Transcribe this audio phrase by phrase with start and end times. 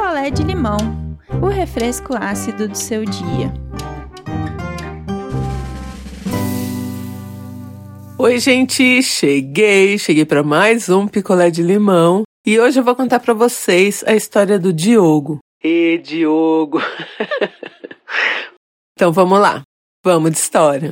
[0.00, 0.78] picolé de limão,
[1.42, 3.52] o refresco ácido do seu dia.
[8.16, 13.20] Oi, gente, cheguei, cheguei para mais um picolé de limão e hoje eu vou contar
[13.20, 15.38] para vocês a história do Diogo.
[15.62, 16.80] E Diogo.
[18.96, 19.62] então vamos lá.
[20.02, 20.90] Vamos de história.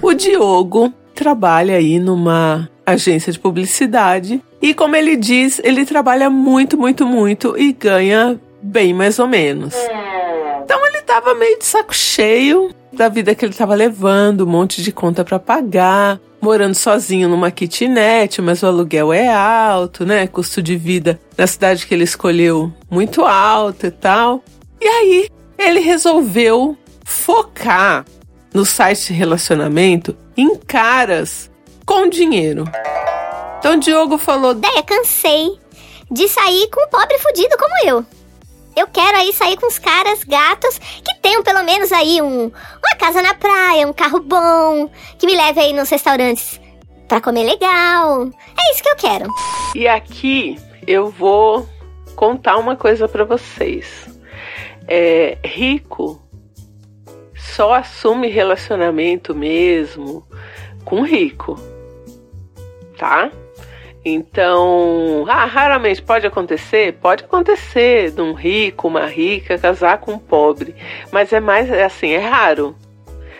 [0.00, 6.76] O Diogo trabalha aí numa agência de publicidade e como ele diz, ele trabalha muito,
[6.76, 9.74] muito, muito e ganha bem mais ou menos.
[10.64, 14.82] Então ele tava meio de saco cheio da vida que ele tava levando, um monte
[14.82, 20.26] de conta para pagar, morando sozinho numa kitnet, mas o aluguel é alto, né?
[20.26, 24.42] Custo de vida na cidade que ele escolheu muito alto e tal.
[24.80, 28.04] E aí ele resolveu focar
[28.52, 31.50] no site de relacionamento em caras
[31.88, 32.64] com dinheiro.
[33.58, 35.58] Então Diogo falou: Deia, cansei
[36.10, 38.04] de sair com um pobre fudido como eu.
[38.76, 42.96] Eu quero aí sair com os caras gatos que tenham pelo menos aí um, uma
[42.98, 46.60] casa na praia, um carro bom, que me leve aí nos restaurantes
[47.08, 48.26] para comer legal.
[48.26, 49.30] É isso que eu quero.
[49.74, 51.66] E aqui eu vou
[52.14, 54.06] contar uma coisa para vocês.
[54.86, 56.22] É, rico
[57.34, 60.26] só assume relacionamento mesmo
[60.84, 61.58] com rico,
[62.98, 63.30] tá?
[64.04, 66.94] Então, ah, raramente pode acontecer?
[66.94, 70.74] Pode acontecer de um rico, uma rica casar com um pobre,
[71.12, 72.74] mas é mais é assim, é raro.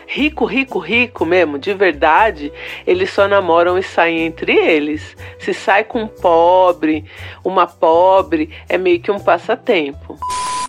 [0.07, 2.51] Rico, rico, rico mesmo, de verdade,
[2.85, 5.15] eles só namoram e saem entre eles.
[5.37, 7.05] Se sai com um pobre,
[7.43, 10.17] uma pobre, é meio que um passatempo.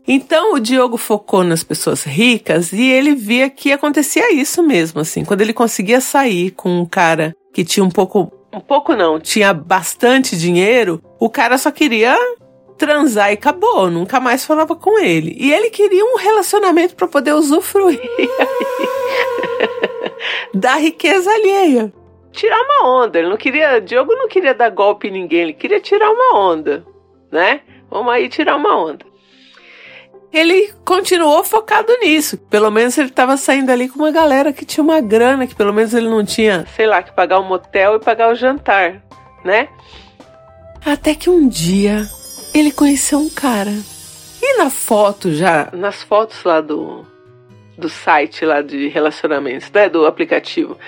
[0.06, 5.24] Então o Diogo focou nas pessoas ricas e ele via que acontecia isso mesmo, assim.
[5.24, 9.52] Quando ele conseguia sair com um cara que tinha um pouco um pouco não, tinha
[9.52, 12.16] bastante dinheiro, o cara só queria
[12.76, 15.36] transar e acabou, nunca mais falava com ele.
[15.38, 18.00] E ele queria um relacionamento para poder usufruir
[20.54, 21.92] da riqueza alheia.
[22.32, 25.80] Tirar uma onda, ele não queria, Diogo não queria dar golpe em ninguém, ele queria
[25.80, 26.84] tirar uma onda,
[27.30, 27.60] né?
[27.90, 29.09] Vamos aí tirar uma onda
[30.32, 32.36] ele continuou focado nisso.
[32.36, 35.72] Pelo menos ele estava saindo ali com uma galera que tinha uma grana, que pelo
[35.72, 39.02] menos ele não tinha, sei lá, que pagar o um motel e pagar o jantar,
[39.44, 39.68] né?
[40.84, 42.06] Até que um dia
[42.54, 43.72] ele conheceu um cara.
[44.42, 47.04] E na foto já, nas fotos lá do,
[47.76, 50.78] do site lá de relacionamentos, né, do aplicativo,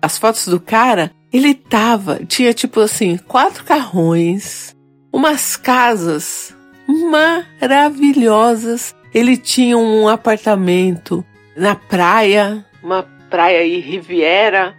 [0.00, 4.76] as fotos do cara, ele tava, tinha tipo assim, quatro carrões,
[5.12, 6.54] umas casas
[6.86, 8.94] maravilhosas.
[9.14, 11.24] Ele tinha um apartamento
[11.56, 14.74] na praia, uma praia aí, Riviera,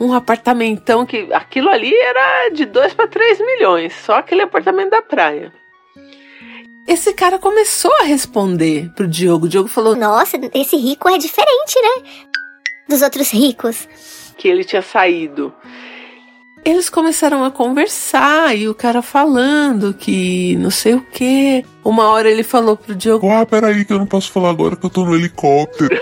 [0.00, 5.02] um apartamentão que aquilo ali era de 2 para 3 milhões, só aquele apartamento da
[5.02, 5.52] praia.
[6.86, 9.44] Esse cara começou a responder pro Diogo.
[9.44, 12.24] O Diogo falou: Nossa, esse rico é diferente, né?
[12.88, 13.86] Dos outros ricos.
[14.38, 15.52] Que ele tinha saído.
[16.68, 21.64] Eles começaram a conversar e o cara falando que não sei o que.
[21.82, 24.84] Uma hora ele falou pro Diogo: Ah, peraí, que eu não posso falar agora que
[24.84, 25.88] eu tô no helicóptero.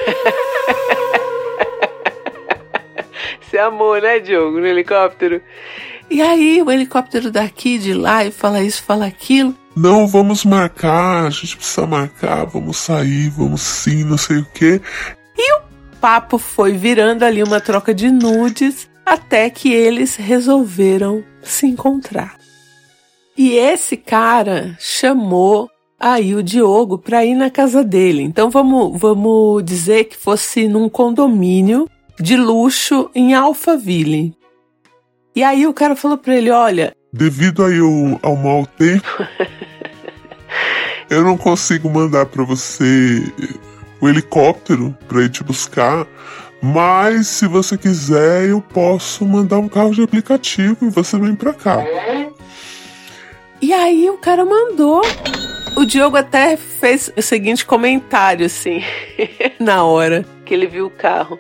[3.41, 5.41] Você amou, né, Diogo, no helicóptero?
[6.10, 9.54] E aí, o helicóptero daqui, de lá, e fala isso, fala aquilo.
[9.77, 14.81] Não, vamos marcar, a gente precisa marcar, vamos sair, vamos sim, não sei o que.
[15.38, 15.60] E o
[16.00, 22.37] papo foi virando ali uma troca de nudes até que eles resolveram se encontrar.
[23.39, 28.22] E esse cara chamou aí o Diogo para ir na casa dele.
[28.22, 34.34] Então vamos, vamos dizer que fosse num condomínio de luxo em Alphaville.
[35.34, 37.78] E aí o cara falou para ele, olha, devido aí
[38.22, 39.06] ao, mau tempo,
[41.11, 43.22] eu não consigo mandar para você
[44.00, 46.06] o helicóptero para ir te buscar,
[46.66, 51.53] mas se você quiser, eu posso mandar um carro de aplicativo e você vem pra
[51.53, 51.78] cá.
[53.60, 55.00] E aí o cara mandou.
[55.77, 58.83] O Diogo até fez o seguinte comentário, assim,
[59.60, 61.39] na hora que ele viu o carro.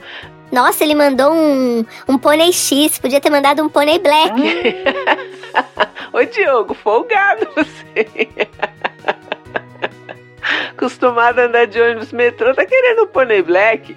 [0.52, 4.30] Nossa, ele mandou um, um pônei X, podia ter mandado um pônei black.
[6.12, 8.28] Ô Diogo, folgado você.
[10.70, 13.94] Acostumado a andar de ônibus metrô, tá querendo um pônei black?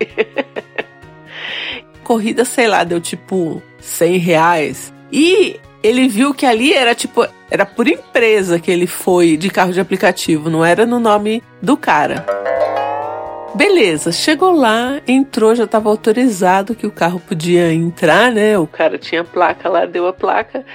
[2.10, 4.92] Corrida, sei lá, deu tipo 100 reais.
[5.12, 9.72] E ele viu que ali era tipo, era por empresa que ele foi de carro
[9.72, 12.26] de aplicativo, não era no nome do cara.
[13.54, 18.58] Beleza, chegou lá, entrou, já estava autorizado que o carro podia entrar, né?
[18.58, 20.66] O cara tinha placa lá, deu a placa,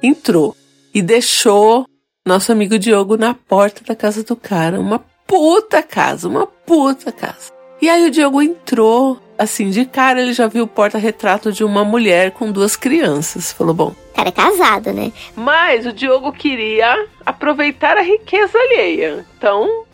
[0.00, 0.56] entrou
[0.94, 1.84] e deixou
[2.24, 4.78] nosso amigo Diogo na porta da casa do cara.
[4.78, 7.50] Uma puta casa, uma puta casa.
[7.82, 11.84] E aí o Diogo entrou, assim, de cara ele já viu o porta-retrato de uma
[11.84, 13.52] mulher com duas crianças.
[13.52, 13.94] Falou, bom.
[14.10, 15.12] O cara é casado, né?
[15.34, 19.26] Mas o Diogo queria aproveitar a riqueza alheia.
[19.36, 19.84] Então,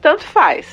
[0.00, 0.66] tanto faz.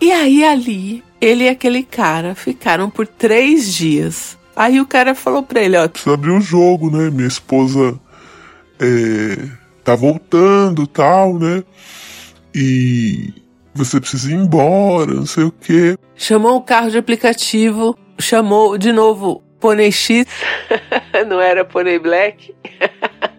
[0.00, 4.36] E aí ali, ele e aquele cara ficaram por três dias.
[4.54, 5.88] Aí o cara falou pra ele, ó.
[5.88, 7.08] Precisa abrir o jogo, né?
[7.10, 7.98] Minha esposa
[8.80, 9.48] é,
[9.84, 11.62] tá voltando tal, né?
[12.54, 13.41] E
[13.74, 15.96] você precisa ir embora, não sei o quê.
[16.14, 20.26] Chamou o carro de aplicativo, chamou de novo Pônei X,
[21.28, 22.54] não era Pônei Black,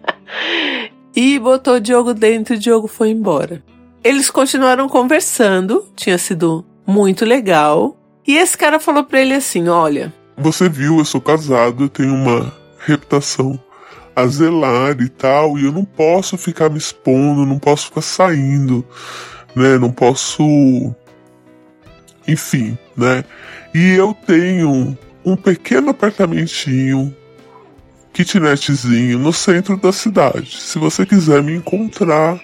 [1.14, 3.62] e botou o Diogo dentro e o Diogo foi embora.
[4.02, 7.96] Eles continuaram conversando, tinha sido muito legal.
[8.26, 10.12] E esse cara falou pra ele assim: Olha.
[10.36, 13.58] Você viu, eu sou casado, eu tenho uma reputação
[14.16, 18.84] a zelar e tal, e eu não posso ficar me expondo, não posso ficar saindo
[19.54, 19.78] né?
[19.78, 20.94] Não posso.
[22.26, 23.24] Enfim, né?
[23.74, 27.14] E eu tenho um pequeno apartamentinho,
[28.12, 30.60] kitnetzinho, no centro da cidade.
[30.60, 32.40] Se você quiser me encontrar,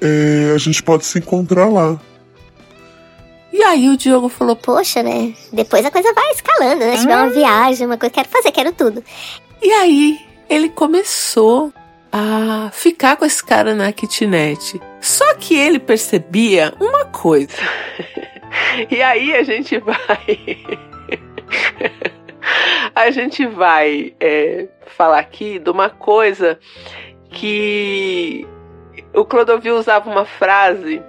[0.00, 1.98] é, a gente pode se encontrar lá.
[3.52, 5.32] E aí o Diogo falou: Poxa, né?
[5.52, 6.96] Depois a coisa vai escalando, né?
[6.96, 9.02] Se tiver uma viagem, uma coisa, quero fazer, quero tudo.
[9.62, 10.18] E aí
[10.48, 11.72] ele começou
[12.12, 14.80] a ficar com esse cara na kitnet.
[15.06, 17.56] Só que ele percebia uma coisa.
[18.90, 20.58] e aí a gente vai.
[22.92, 26.58] a gente vai é, falar aqui de uma coisa
[27.30, 28.44] que
[29.14, 31.00] o Clodovil usava uma frase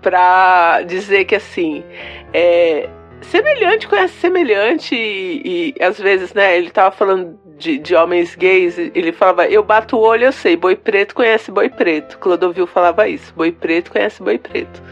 [0.00, 1.84] para dizer que assim
[2.32, 2.88] é,
[3.22, 8.78] semelhante conhece semelhante e, e, às vezes né ele tava falando de, de homens gays,
[8.78, 12.18] ele falava, eu bato o olho, eu sei, boi preto conhece boi preto.
[12.18, 14.82] Clodovil falava isso, boi preto conhece boi preto.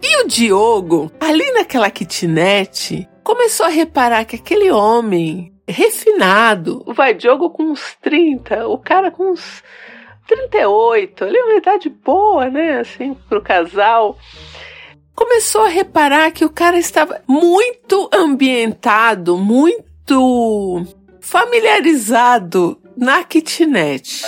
[0.00, 7.50] E o Diogo, ali naquela kitnet, começou a reparar que aquele homem refinado, vai, Diogo
[7.50, 9.64] com uns 30, o cara com uns
[10.28, 14.16] 38, ali é uma idade boa, né, assim, pro casal
[15.14, 20.84] começou a reparar que o cara estava muito ambientado, muito
[21.20, 24.22] familiarizado na kitnet.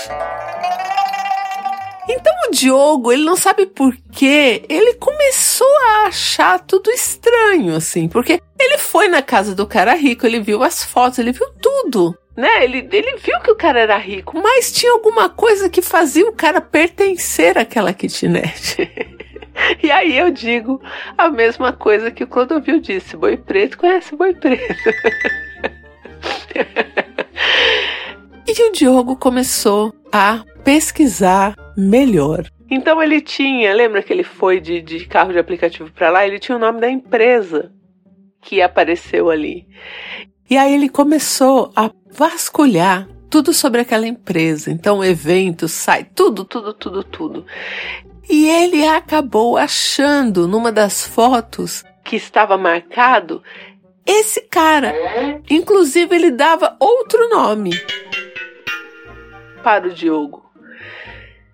[2.09, 8.07] Então o Diogo, ele não sabe por quê, ele começou a achar tudo estranho, assim,
[8.07, 12.17] porque ele foi na casa do cara rico, ele viu as fotos, ele viu tudo,
[12.37, 12.63] né?
[12.63, 16.33] Ele, ele viu que o cara era rico, mas tinha alguma coisa que fazia o
[16.33, 18.89] cara pertencer àquela kitnet.
[19.83, 20.81] e aí eu digo
[21.17, 24.91] a mesma coisa que o Clodovil disse: boi preto conhece boi preto.
[28.47, 32.47] e o Diogo começou a pesquisar melhor.
[32.69, 36.27] Então ele tinha, lembra que ele foi de, de carro de aplicativo para lá?
[36.27, 37.73] Ele tinha o nome da empresa
[38.41, 39.67] que apareceu ali.
[40.49, 44.71] E aí ele começou a vasculhar tudo sobre aquela empresa.
[44.71, 47.47] Então, eventos, sai, tudo, tudo, tudo, tudo.
[48.27, 53.43] E ele acabou achando numa das fotos que estava marcado
[54.07, 54.95] esse cara.
[55.51, 57.73] Inclusive, ele dava outro nome
[59.63, 60.51] para o Diogo.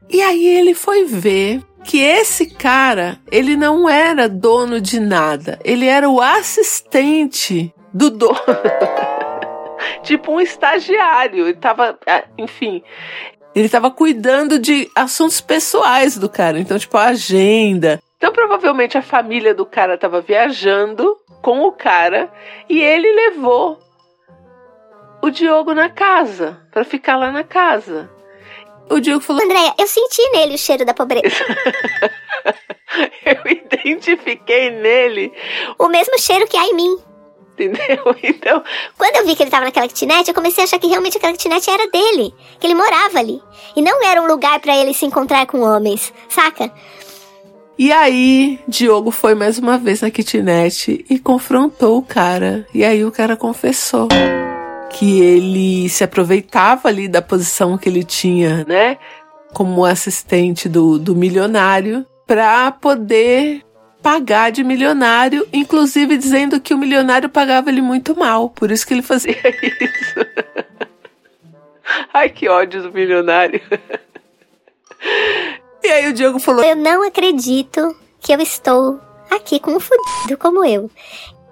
[0.09, 5.87] E aí ele foi ver que esse cara, ele não era dono de nada, ele
[5.87, 8.37] era o assistente do dono.
[10.03, 12.83] tipo um estagiário, ele tava, ah, enfim,
[13.55, 18.01] ele tava cuidando de assuntos pessoais do cara, então tipo a agenda.
[18.17, 22.33] Então provavelmente a família do cara tava viajando com o cara
[22.69, 23.79] e ele levou
[25.23, 28.11] o Diogo na casa, para ficar lá na casa.
[28.91, 31.27] O Diogo falou: Andréia, eu senti nele o cheiro da pobreza.
[33.25, 35.33] eu identifiquei nele
[35.79, 37.12] o mesmo cheiro que há em mim.
[37.53, 38.17] Entendeu?
[38.23, 38.63] Então.
[38.97, 41.33] Quando eu vi que ele tava naquela kitnet, eu comecei a achar que realmente aquela
[41.33, 42.35] kitnet era dele.
[42.59, 43.41] Que ele morava ali.
[43.77, 46.73] E não era um lugar para ele se encontrar com homens, saca?
[47.79, 52.67] E aí, Diogo foi mais uma vez na kitnet e confrontou o cara.
[52.73, 54.09] E aí o cara confessou
[54.91, 58.99] que ele se aproveitava ali da posição que ele tinha, né?
[59.55, 63.63] Como assistente do, do milionário, para poder
[64.03, 68.95] pagar de milionário, inclusive dizendo que o milionário pagava ele muito mal, por isso que
[68.95, 70.27] ele fazia isso.
[72.13, 73.61] Ai, que ódio do milionário.
[75.83, 80.39] E aí o Diogo falou: Eu não acredito que eu estou aqui com um fudido
[80.39, 80.91] como eu.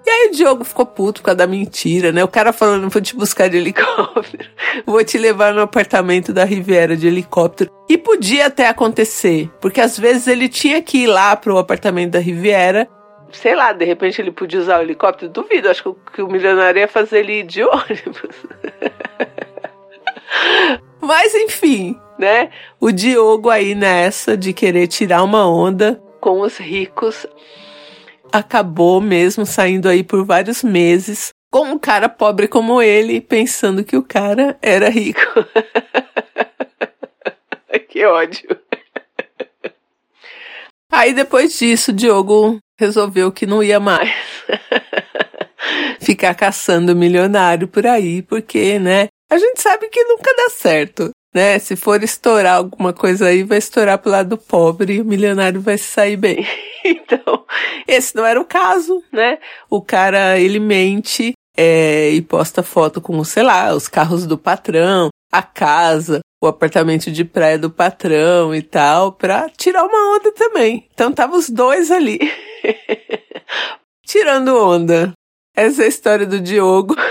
[0.05, 2.23] E aí o Diogo ficou puto por causa da mentira, né?
[2.23, 4.49] O cara falando, vou te buscar de helicóptero,
[4.85, 7.71] vou te levar no apartamento da Riviera de helicóptero.
[7.87, 12.19] E podia até acontecer, porque às vezes ele tinha que ir lá pro apartamento da
[12.19, 12.89] Riviera.
[13.31, 16.27] Sei lá, de repente ele podia usar o helicóptero, duvido, acho que o, que o
[16.27, 18.35] milionário ia fazer ele ir de ônibus.
[20.99, 22.49] Mas enfim, né?
[22.79, 27.25] O Diogo aí nessa de querer tirar uma onda com os ricos
[28.31, 33.97] acabou mesmo saindo aí por vários meses com um cara pobre como ele, pensando que
[33.97, 35.19] o cara era rico.
[37.89, 38.57] que ódio.
[40.89, 44.09] Aí depois disso, Diogo resolveu que não ia mais
[45.99, 49.07] ficar caçando milionário por aí, porque, né?
[49.29, 51.57] A gente sabe que nunca dá certo né?
[51.59, 55.77] Se for estourar alguma coisa aí, vai estourar pro lado pobre e o milionário vai
[55.77, 56.45] sair bem.
[56.83, 57.40] então,
[57.93, 59.37] esse não era o caso, né?
[59.69, 65.09] O cara, ele mente é, e posta foto com, sei lá, os carros do patrão,
[65.31, 70.87] a casa, o apartamento de praia do patrão e tal, pra tirar uma onda também.
[70.93, 72.19] Então tava os dois ali,
[74.05, 75.13] tirando onda.
[75.55, 76.95] Essa é a história do Diogo.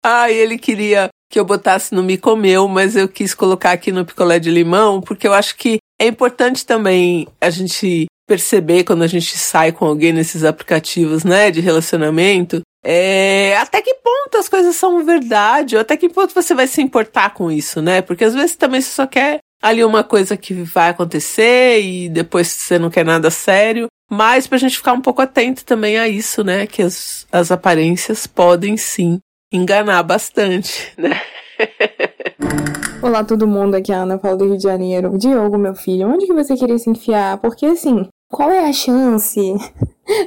[0.00, 4.06] Ah, ele queria que eu botasse no Me Comeu, mas eu quis colocar aqui no
[4.06, 9.06] picolé de limão, porque eu acho que é importante também a gente perceber quando a
[9.06, 14.76] gente sai com alguém nesses aplicativos, né, de relacionamento, é, até que ponto as coisas
[14.76, 18.02] são verdade, ou até que ponto você vai se importar com isso, né?
[18.02, 22.46] Porque às vezes também você só quer ali uma coisa que vai acontecer e depois
[22.48, 23.88] você não quer nada sério.
[24.10, 26.66] Mas pra gente ficar um pouco atento também a isso, né?
[26.66, 29.18] Que as, as aparências podem sim
[29.52, 31.20] enganar bastante, né?
[33.00, 35.16] Olá todo mundo, aqui é a Ana, falo do Rio de Janeiro.
[35.16, 37.38] Diogo, meu filho, onde que você queria se enfiar?
[37.38, 39.40] Porque assim, qual é a chance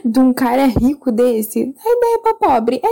[0.06, 1.60] de um cara rico desse?
[1.60, 2.88] A ideia pra pobre é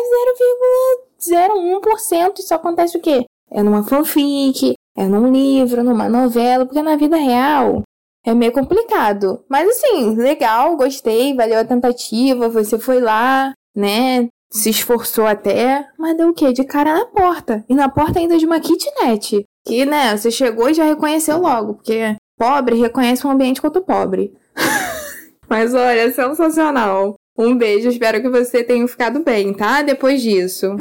[1.31, 3.24] 0,01% isso acontece o quê?
[3.50, 7.81] É numa fanfic, é num livro, numa novela, porque na vida real
[8.25, 9.45] é meio complicado.
[9.48, 14.27] Mas assim, legal, gostei, valeu a tentativa, você foi lá, né?
[14.51, 16.51] se esforçou até, mas deu o quê?
[16.51, 17.63] De cara na porta.
[17.69, 19.45] E na porta ainda de uma kitnet.
[19.70, 24.34] Que, né, você chegou e já reconheceu logo, porque pobre reconhece um ambiente quanto pobre.
[25.48, 27.14] mas olha, sensacional.
[27.38, 29.84] Um beijo, espero que você tenha ficado bem, tá?
[29.84, 30.76] Depois disso.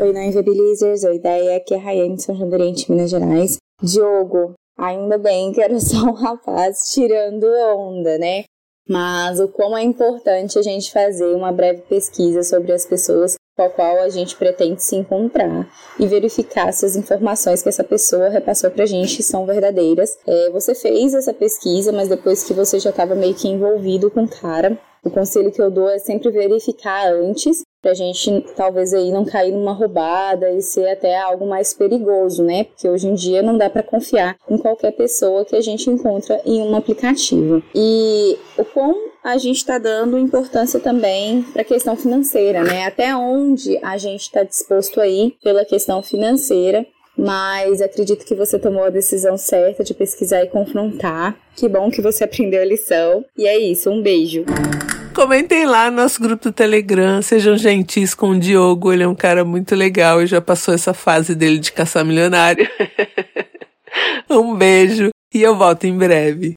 [0.00, 1.04] Oi, não Inviabilizers.
[1.04, 2.50] Oi, ideia aqui é a Rayane São João
[2.88, 3.58] Minas Gerais.
[3.82, 7.44] Diogo, ainda bem que era só um rapaz tirando
[7.76, 8.44] onda, né?
[8.88, 13.62] mas o como é importante a gente fazer uma breve pesquisa sobre as pessoas com
[13.62, 15.68] a qual a gente pretende se encontrar
[15.98, 20.16] e verificar se as informações que essa pessoa repassou pra gente são verdadeiras.
[20.26, 24.24] É, você fez essa pesquisa, mas depois que você já estava meio que envolvido com
[24.24, 29.12] o cara, o conselho que eu dou é sempre verificar antes pra gente talvez aí
[29.12, 32.64] não cair numa roubada e ser até algo mais perigoso, né?
[32.64, 36.40] Porque hoje em dia não dá para confiar em qualquer pessoa que a gente encontra
[36.46, 37.62] em um aplicativo.
[37.74, 42.84] E o quão a gente está dando importância também para a questão financeira, né?
[42.84, 48.82] Até onde a gente está disposto aí pela questão financeira mas acredito que você tomou
[48.82, 51.36] a decisão certa de pesquisar e confrontar.
[51.54, 53.24] Que bom que você aprendeu a lição.
[53.38, 54.44] E é isso, um beijo.
[55.14, 59.14] Comentem lá no nosso grupo do Telegram, sejam gentis com o Diogo, ele é um
[59.14, 62.68] cara muito legal e já passou essa fase dele de caçar milionário.
[64.28, 66.56] um beijo e eu volto em breve.